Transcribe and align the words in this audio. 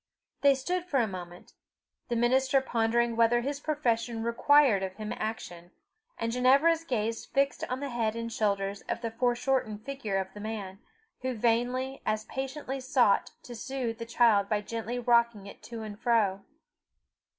They 0.41 0.55
stood 0.55 0.85
for 0.85 0.99
a 0.99 1.05
moment, 1.05 1.53
the 2.09 2.15
minister 2.15 2.59
pondering 2.59 3.15
whether 3.15 3.41
his 3.41 3.59
profession 3.59 4.23
required 4.23 4.81
of 4.81 4.95
him 4.95 5.13
action, 5.15 5.69
and 6.17 6.31
Ginevra's 6.31 6.83
gaze 6.83 7.27
fixed 7.27 7.63
on 7.65 7.81
the 7.81 7.89
head 7.91 8.15
and 8.15 8.33
shoulders 8.33 8.81
of 8.89 9.01
the 9.01 9.11
foreshortened 9.11 9.85
figure 9.85 10.17
of 10.17 10.33
the 10.33 10.39
man, 10.39 10.79
who 11.21 11.35
vainly 11.35 12.01
as 12.03 12.25
patiently 12.25 12.79
sought 12.79 13.29
to 13.43 13.55
soothe 13.55 13.99
the 13.99 14.07
child 14.07 14.49
by 14.49 14.59
gently 14.61 14.97
rocking 14.97 15.45
it 15.45 15.61
to 15.65 15.83
and 15.83 15.99
fro. 15.99 16.41